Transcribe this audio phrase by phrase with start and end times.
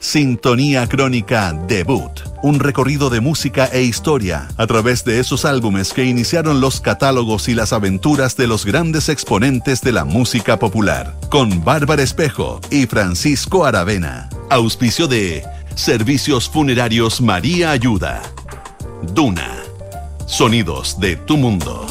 [0.00, 2.12] Sintonía Crónica Debut,
[2.42, 7.48] un recorrido de música e historia a través de esos álbumes que iniciaron los catálogos
[7.48, 12.86] y las aventuras de los grandes exponentes de la música popular, con Bárbara Espejo y
[12.86, 14.28] Francisco Aravena.
[14.50, 18.22] Auspicio de Servicios Funerarios María Ayuda.
[19.14, 19.56] Duna.
[20.26, 21.86] Sonidos de tu mundo.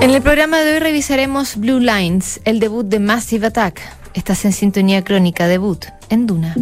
[0.00, 4.03] En el programa de hoy revisaremos Blue Lines, el debut de Massive Attack.
[4.14, 6.54] Estás en sintonía crónica debut en Duna.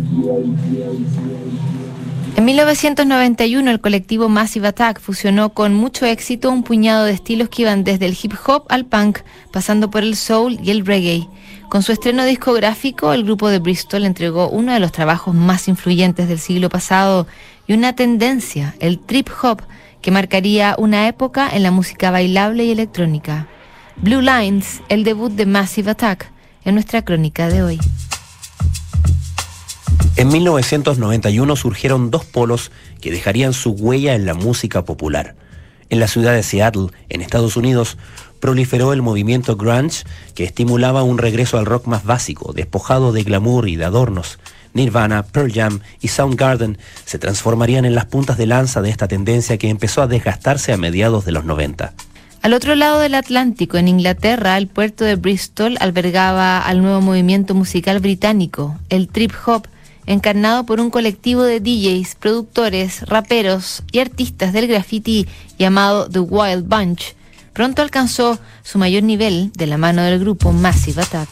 [2.34, 7.62] En 1991 el colectivo Massive Attack fusionó con mucho éxito un puñado de estilos que
[7.62, 9.18] iban desde el hip hop al punk,
[9.52, 11.28] pasando por el soul y el reggae.
[11.68, 16.28] Con su estreno discográfico, el grupo de Bristol entregó uno de los trabajos más influyentes
[16.28, 17.26] del siglo pasado
[17.66, 19.60] y una tendencia, el trip hop,
[20.00, 23.46] que marcaría una época en la música bailable y electrónica.
[23.96, 26.31] Blue Lines, el debut de Massive Attack,
[26.64, 27.80] en nuestra crónica de hoy.
[30.16, 35.34] En 1991 surgieron dos polos que dejarían su huella en la música popular.
[35.88, 37.98] En la ciudad de Seattle, en Estados Unidos,
[38.40, 43.68] proliferó el movimiento grunge que estimulaba un regreso al rock más básico, despojado de glamour
[43.68, 44.38] y de adornos.
[44.74, 49.58] Nirvana, Pearl Jam y Soundgarden se transformarían en las puntas de lanza de esta tendencia
[49.58, 51.92] que empezó a desgastarse a mediados de los 90.
[52.42, 57.54] Al otro lado del Atlántico, en Inglaterra, el puerto de Bristol albergaba al nuevo movimiento
[57.54, 59.68] musical británico, el trip hop,
[60.06, 66.66] encarnado por un colectivo de DJs, productores, raperos y artistas del graffiti llamado The Wild
[66.66, 67.14] Bunch.
[67.52, 71.28] Pronto alcanzó su mayor nivel de la mano del grupo Massive Attack.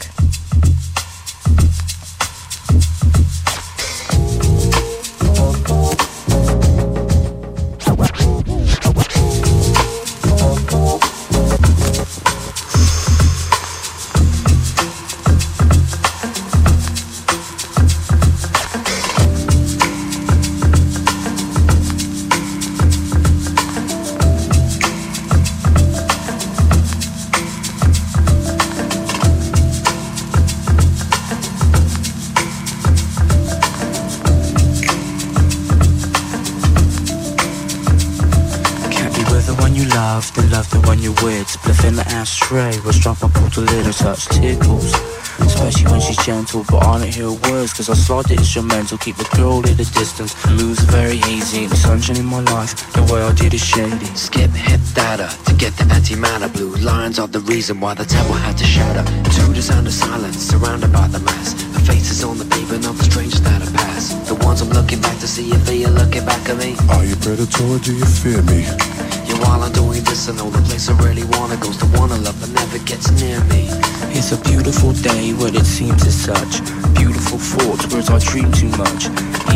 [43.43, 45.21] Was drop, I a little touch tickles.
[45.41, 49.17] Especially when she's gentle, but I don't hear words Cause I slide the instrumental, keep
[49.17, 50.35] the girl at a distance.
[50.49, 54.05] Moves very easy, the sunshine in my life The way I did is shady.
[54.15, 56.49] Skip hip data to get the anti-matter.
[56.49, 59.05] Blue lines are the reason why the temple had to shatter.
[59.05, 61.55] To the sound of silence, surrounded by the mass.
[61.55, 65.01] The faces on the pavement of the strangers that have passed The ones I'm looking
[65.01, 66.77] back to see if they are looking back at me.
[66.91, 69.20] Are you predator or do you fear me?
[69.41, 72.39] While I'm doing this, I know the place I really wanna goes to wanna love
[72.41, 73.69] but never gets near me.
[74.13, 76.61] It's a beautiful day, but it seems as such.
[76.95, 79.07] Beautiful thoughts, whereas I dream too much.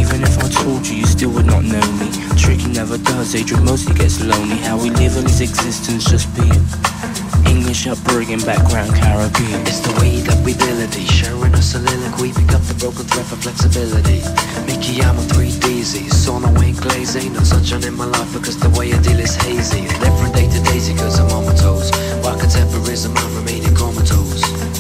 [0.01, 2.09] Even if I told you, you still would not know me.
[2.37, 4.57] Tricky never does, Adrian mostly gets lonely.
[4.57, 6.65] How we live in his existence, just being.
[7.55, 9.61] English upbringing, background Caribbean.
[9.63, 13.37] It's the way that we ability, sharing a soliloquy, pick up the broken thread for
[13.37, 14.21] flexibility.
[14.67, 16.75] Mickey, I'm a 3DZ, so no ain't
[17.17, 19.83] ain't no sunshine in my life because the way I deal is hazy.
[20.03, 21.91] Different day to daisy cause I'm on my toes.
[22.23, 24.74] While contemporaries, I'm remaining comatose.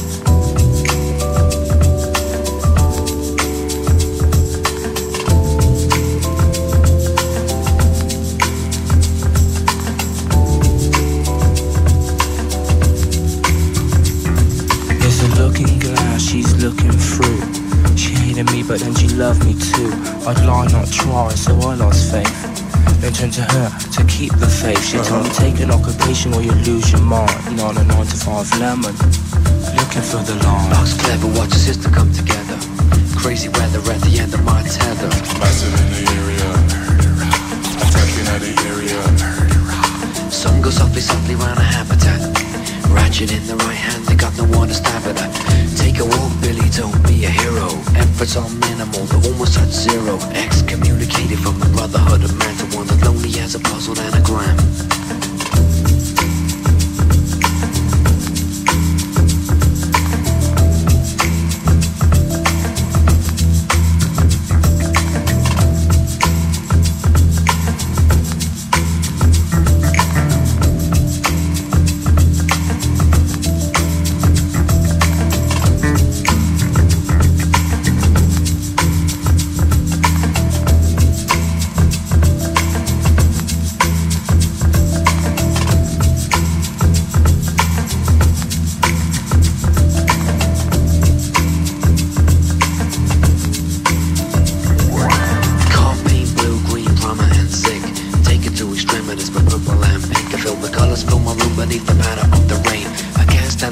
[18.74, 19.86] But then she loved me too.
[20.26, 22.34] I'd lie, not try, so I lost faith.
[23.00, 24.82] Then turned to her to keep the faith.
[24.82, 27.56] She told me take an occupation or you lose your mind.
[27.56, 28.90] Not a nine to five lemon,
[29.78, 30.70] looking for the line.
[30.74, 32.58] Box clever, watch the sister come together.
[33.14, 35.06] Crazy weather at the end of my tether.
[35.38, 36.50] Massive in the area,
[37.78, 40.30] attacking at the area.
[40.32, 42.33] Sun goes softly, softly round a habitat.
[42.94, 45.30] Ratchet in the right hand, they got no one to stab at.
[45.76, 47.68] Take a walk, Billy, don't be a hero.
[47.94, 50.18] Efforts are minimal, they're almost at zero.
[50.32, 54.56] Excommunicated from the brotherhood of man to one that lonely as a puzzled anagram.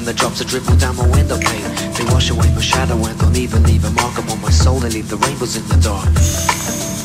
[0.05, 1.93] Down my window pane.
[1.95, 4.79] They wash away my shadow and don't even leave a mark upon my soul.
[4.79, 6.11] They leave the rainbows in the dark.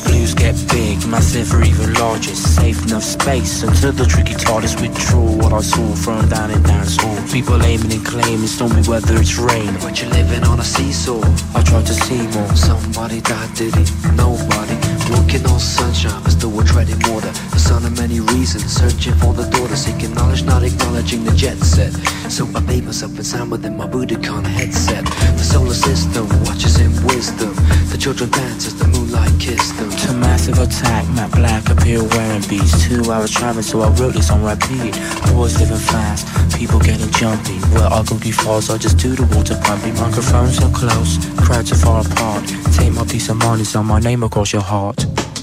[0.06, 2.34] Blues get big, massive or even larger.
[2.34, 6.96] Safe enough space until the tricky TARDIS withdraw what I saw from down in dance
[6.96, 7.16] hall.
[7.30, 9.72] People aiming and claiming stormy weather, it's rain.
[9.80, 11.22] But you're living on a seesaw.
[11.54, 12.54] I tried to see more.
[12.56, 13.84] Somebody died, did he?
[14.16, 14.97] Nobody.
[15.10, 17.32] Walking on sunshine, but still we're treading water.
[17.50, 21.56] The son of many reasons, searching for the daughter, seeking knowledge, not acknowledging the jet
[21.58, 21.92] set.
[22.30, 25.04] So I bathe myself in sound within my Budokan headset.
[25.04, 27.54] The solar system watches in wisdom.
[27.88, 29.90] The children dance as the moonlight kiss them.
[29.90, 32.86] To massive attack, Matt Black appear wearing beats.
[32.86, 34.92] Two hours traveling, so I wrote this on repeat.
[35.32, 37.58] Boys living fast, people getting jumpy.
[37.72, 39.94] Where I go falls, I just do the water pumping.
[39.94, 42.44] Microphones are close, crowds are far apart.
[42.76, 45.37] Take my peace of mind, it's on my name across your heart out.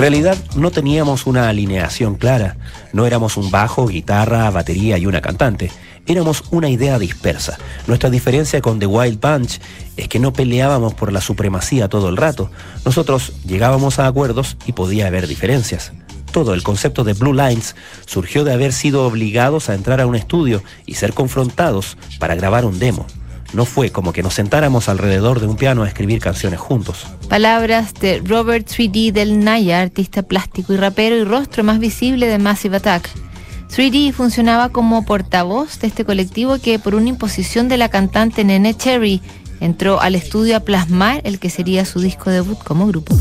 [0.00, 2.56] Realidad no teníamos una alineación clara,
[2.94, 5.70] no éramos un bajo, guitarra, batería y una cantante,
[6.06, 7.58] éramos una idea dispersa.
[7.86, 9.60] Nuestra diferencia con The Wild Bunch
[9.98, 12.50] es que no peleábamos por la supremacía todo el rato,
[12.82, 15.92] nosotros llegábamos a acuerdos y podía haber diferencias.
[16.32, 17.76] Todo el concepto de Blue Lines
[18.06, 22.64] surgió de haber sido obligados a entrar a un estudio y ser confrontados para grabar
[22.64, 23.06] un demo.
[23.52, 27.06] No fue como que nos sentáramos alrededor de un piano a escribir canciones juntos.
[27.28, 32.38] Palabras de Robert 3D del Naya, artista plástico y rapero y rostro más visible de
[32.38, 33.10] Massive Attack.
[33.70, 38.74] 3D funcionaba como portavoz de este colectivo que por una imposición de la cantante Nene
[38.74, 39.20] Cherry
[39.60, 43.16] entró al estudio a plasmar el que sería su disco debut como grupo.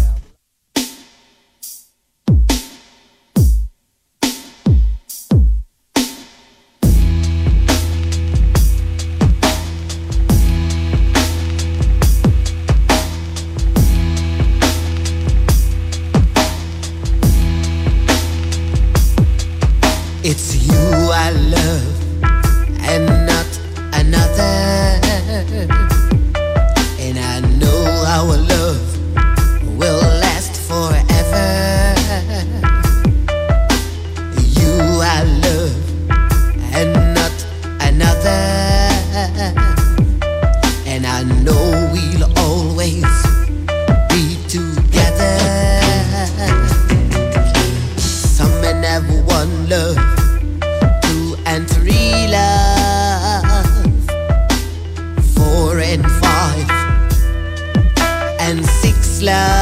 [59.20, 59.59] Six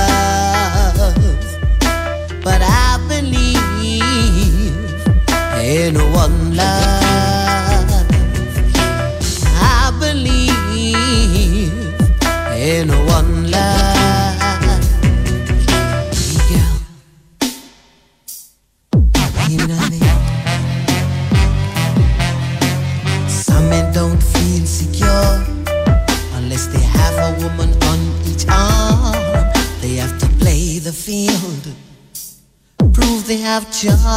[34.08, 34.14] They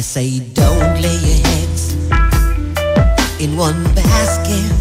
[0.00, 1.94] say don't lay your heads
[3.38, 4.72] in one basket.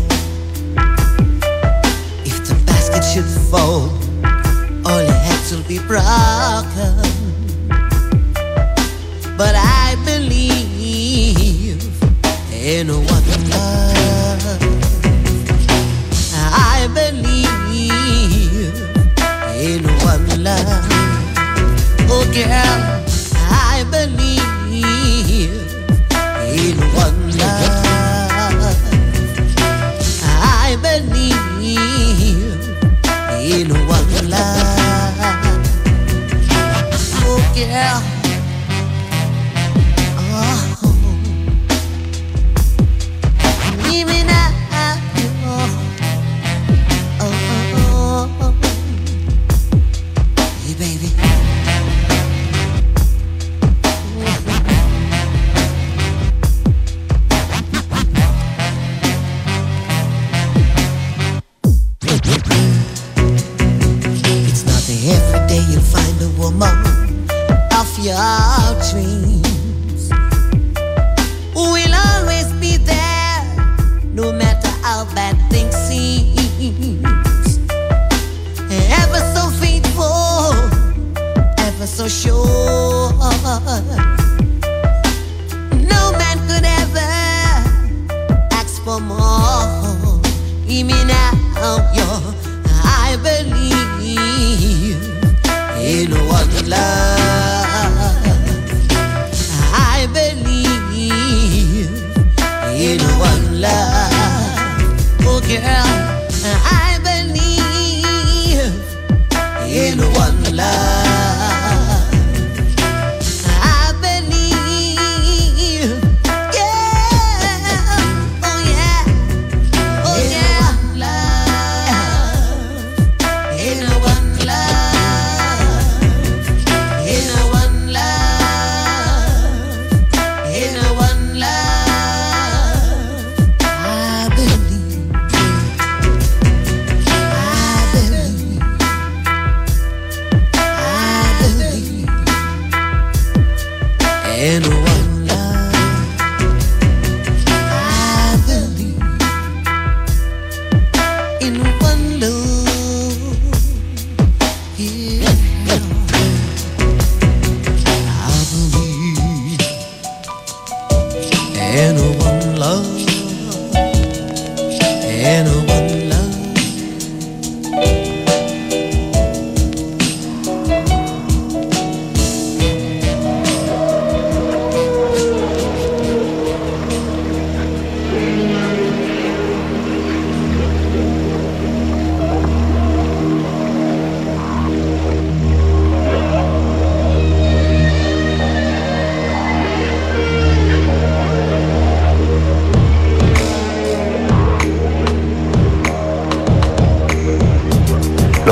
[2.25, 3.91] If the basket should fall,
[4.83, 6.95] all your heads will be broken.
[9.37, 11.83] But I believe
[12.51, 13.08] in one
[22.31, 22.88] again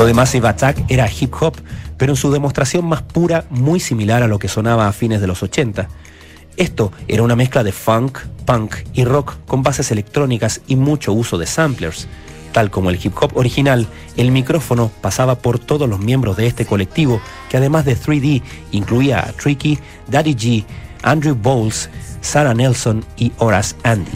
[0.08, 1.54] de Massive Attack era hip hop,
[1.98, 5.26] pero en su demostración más pura, muy similar a lo que sonaba a fines de
[5.26, 5.86] los 80.
[6.56, 11.36] Esto era una mezcla de funk, punk y rock con bases electrónicas y mucho uso
[11.36, 12.08] de samplers.
[12.52, 13.86] Tal como el hip hop original,
[14.16, 19.20] el micrófono pasaba por todos los miembros de este colectivo, que además de 3D incluía
[19.20, 20.64] a Tricky, Daddy G,
[21.02, 21.90] Andrew Bowles,
[22.22, 24.10] Sarah Nelson y Horace Andy.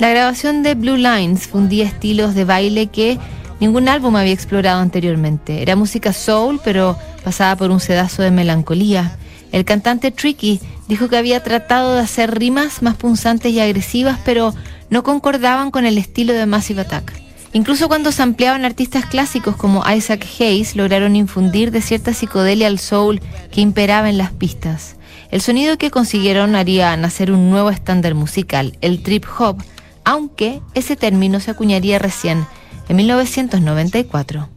[0.00, 3.20] La grabación de Blue Lines fundía estilos de baile que
[3.60, 5.62] ningún álbum había explorado anteriormente.
[5.62, 9.16] Era música soul, pero pasaba por un sedazo de melancolía.
[9.52, 14.54] El cantante Tricky dijo que había tratado de hacer rimas más punzantes y agresivas, pero
[14.90, 17.12] no concordaban con el estilo de Massive Attack.
[17.52, 22.78] Incluso cuando se ampliaban artistas clásicos como Isaac Hayes, lograron infundir de cierta psicodelia al
[22.78, 23.20] soul
[23.50, 24.96] que imperaba en las pistas.
[25.30, 29.62] El sonido que consiguieron haría nacer un nuevo estándar musical, el trip hop,
[30.04, 32.46] aunque ese término se acuñaría recién
[32.88, 34.48] en 1994.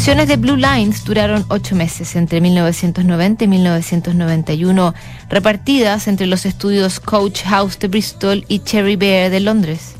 [0.00, 4.94] Sesiones de Blue Lines duraron ocho meses, entre 1990 y 1991,
[5.28, 9.92] repartidas entre los estudios Coach House de Bristol y Cherry Bear de Londres.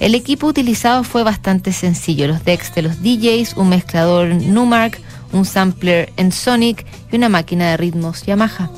[0.00, 4.98] El equipo utilizado fue bastante sencillo, los decks de los DJs, un mezclador Numark,
[5.32, 8.70] un sampler Ensonic y una máquina de ritmos Yamaha.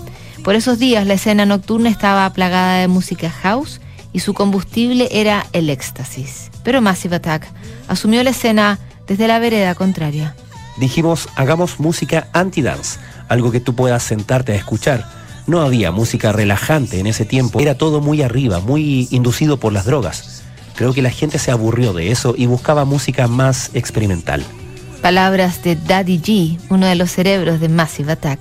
[0.43, 3.81] Por esos días la escena nocturna estaba plagada de música house
[4.13, 6.51] y su combustible era el éxtasis.
[6.65, 7.47] Pero Massive Attack
[7.87, 10.35] asumió la escena desde la vereda contraria.
[10.77, 15.07] Dijimos, hagamos música anti-dance, algo que tú puedas sentarte a escuchar.
[15.47, 19.85] No había música relajante en ese tiempo, era todo muy arriba, muy inducido por las
[19.85, 20.43] drogas.
[20.75, 24.43] Creo que la gente se aburrió de eso y buscaba música más experimental.
[25.03, 28.41] Palabras de Daddy G, uno de los cerebros de Massive Attack.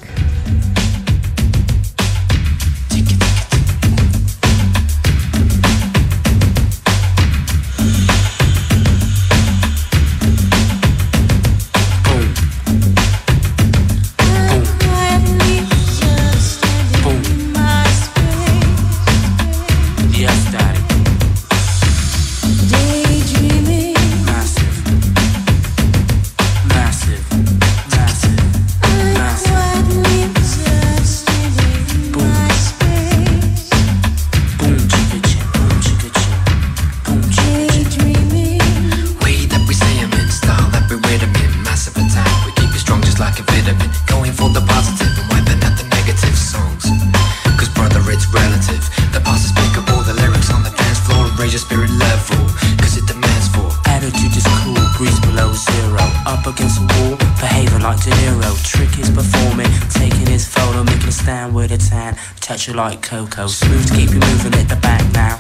[62.68, 63.48] You like Coco.
[63.48, 65.38] Smooth to keep you moving at the back now.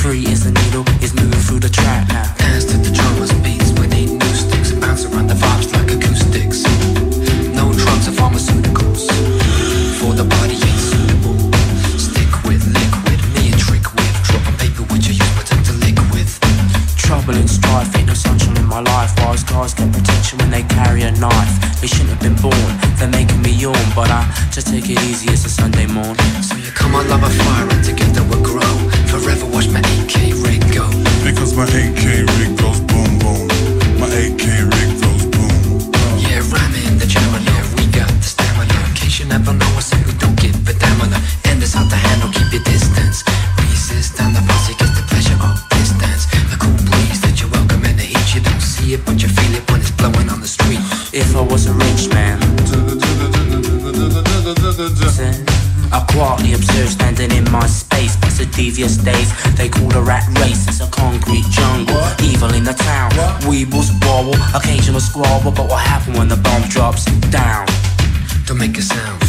[0.00, 2.28] Free as the needle, is moving through the track now.
[2.36, 3.70] dance to the drummers beats.
[3.78, 6.64] We need new sticks and bounce around the vibes like acoustics.
[7.56, 9.08] No drugs or pharmaceuticals.
[9.96, 11.38] For the body ain't suitable.
[11.96, 14.12] Stick with liquid, me a trick with.
[14.28, 16.36] Drop on paper which you use, to lick with.
[16.98, 19.14] Trouble and strife, ain't no sunshine in my life.
[19.24, 21.80] Wise guys get protection when they carry a knife.
[21.80, 23.84] They shouldn't have been born, they're making me yawn.
[23.94, 26.16] But I just take it easy, it's a Sunday morn.
[26.42, 28.74] So you come on, love a fire, and together we'll grow.
[29.10, 30.14] Forever watch my AK
[30.46, 30.86] rig go.
[31.26, 32.04] Because my AK
[32.38, 33.48] rig goes boom boom.
[33.98, 35.11] My AK rig goes
[58.62, 60.68] devious days, they call the rat race.
[60.68, 63.10] It's a concrete jungle, evil in the town.
[63.42, 65.50] Weebles wobble, occasional squabble.
[65.50, 67.66] But what happened when the bomb drops down?
[68.46, 69.21] Don't make a sound.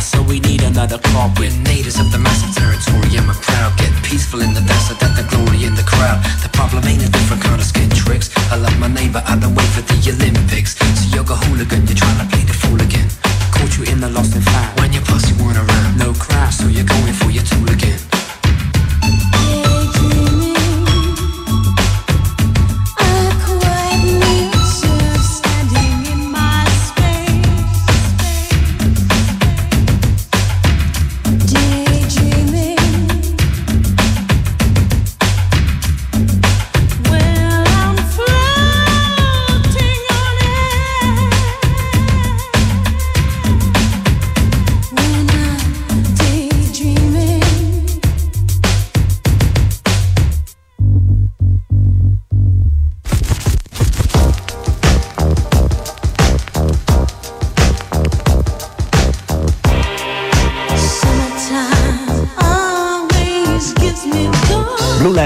[0.00, 1.48] So we need another copy.
[1.48, 3.76] We're natives of the massive territory, we're proud.
[3.78, 6.22] Get peaceful in the desert, that the glory in the crowd.
[6.42, 8.30] The problem ain't a different kind of skin tricks.
[8.50, 10.76] I love my neighbor, I don't wait for the Olympics.
[10.78, 13.08] So you're a hooligan, you're trying to play the fool again.
[13.52, 14.80] Caught you in the lost and found.
[14.80, 18.07] When your posse weren't around, No crowd, so you're going for your tool again.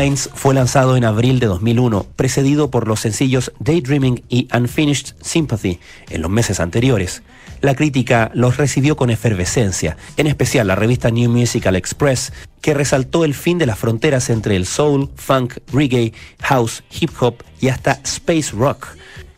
[0.03, 5.79] Lines fue lanzado en abril de 2001, precedido por los sencillos Daydreaming y Unfinished Sympathy
[6.11, 7.23] en los meses anteriores.
[7.61, 13.25] La crítica los recibió con efervescencia, en especial la revista New Musical Express, que resaltó
[13.25, 18.01] el fin de las fronteras entre el soul, funk, reggae, house, hip hop y hasta
[18.03, 18.89] space rock.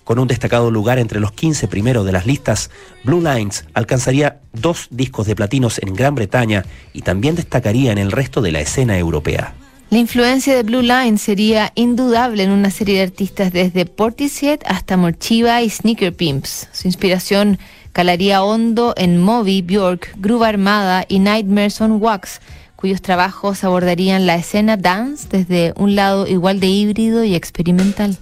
[0.05, 2.70] Con un destacado lugar entre los 15 primeros de las listas,
[3.05, 8.12] Blue Lines alcanzaría dos discos de platinos en Gran Bretaña y también destacaría en el
[8.12, 9.55] resto de la escena europea.
[9.94, 14.96] La influencia de Blue Line sería indudable en una serie de artistas desde Portishead hasta
[14.96, 16.68] Morchiva y Sneaker Pimps.
[16.72, 17.61] Su inspiración
[17.92, 22.40] calaría hondo en Moby, Bjork, Groove Armada y Nightmares on Wax,
[22.74, 28.18] cuyos trabajos abordarían la escena dance desde un lado igual de híbrido y experimental.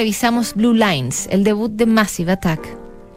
[0.00, 2.66] Revisamos Blue Lines, el debut de Massive Attack.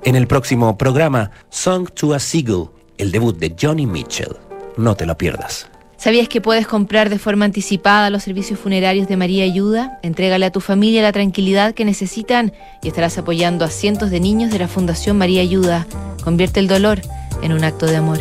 [0.04, 4.36] En el próximo programa, Song to a Seagull, el debut de Johnny Mitchell.
[4.76, 5.69] No te lo pierdas.
[5.96, 9.98] ¿Sabías que puedes comprar de forma anticipada los servicios funerarios de María Ayuda?
[10.04, 14.52] Entrégale a tu familia la tranquilidad que necesitan y estarás apoyando a cientos de niños
[14.52, 15.88] de la Fundación María Ayuda.
[16.22, 17.00] Convierte el dolor
[17.41, 18.19] en un acto de amor.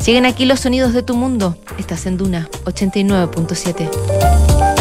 [0.00, 1.56] Siguen aquí los sonidos de tu mundo.
[1.78, 4.71] Estás en Duna 89.7.